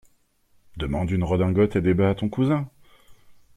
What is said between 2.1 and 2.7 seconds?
ton cousin!